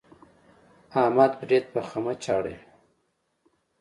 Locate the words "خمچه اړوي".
1.89-2.57